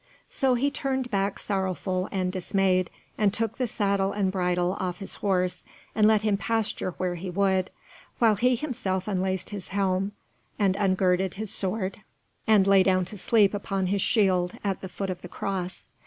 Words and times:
So 0.31 0.55
he 0.55 0.71
turned 0.71 1.11
back 1.11 1.37
sorrowful 1.37 2.09
and 2.11 2.31
dismayed, 2.31 2.89
and 3.19 3.31
took 3.31 3.59
the 3.59 3.67
saddle 3.67 4.13
and 4.13 4.31
bridle 4.31 4.75
off 4.79 4.97
his 4.97 5.13
horse, 5.13 5.63
and 5.93 6.07
let 6.07 6.23
him 6.23 6.37
pasture 6.37 6.95
where 6.97 7.13
he 7.13 7.29
would, 7.29 7.69
while 8.17 8.33
he 8.33 8.55
himself 8.55 9.07
unlaced 9.07 9.51
his 9.51 9.67
helm, 9.67 10.13
and 10.57 10.75
ungirded 10.75 11.35
his 11.35 11.53
sword, 11.53 12.01
and 12.47 12.65
lay 12.65 12.81
down 12.81 13.05
to 13.05 13.15
sleep 13.15 13.53
upon 13.53 13.85
his 13.85 14.01
shield, 14.01 14.53
at 14.63 14.81
the 14.81 14.89
foot 14.89 15.11
of 15.11 15.21
the 15.21 15.29
cross. 15.29 15.87